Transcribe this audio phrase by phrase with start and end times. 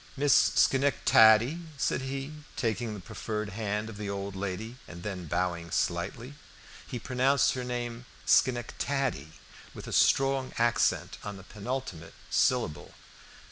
[0.17, 5.69] "Miss Schenectady?" said he, taking the proffered hand of the old lady and then bowing
[5.69, 6.33] slightly.
[6.87, 9.33] He pronounced her name Schenectady,
[9.75, 12.95] with a strong accent on the penultimate syllable.